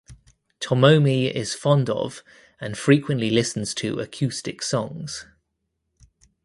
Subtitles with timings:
[0.59, 2.23] Tomomi is fond of
[2.59, 5.27] and frequently listens to acoustic songs.